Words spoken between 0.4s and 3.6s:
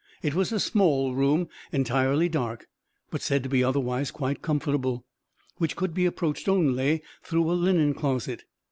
a small room, entirely dark, but said to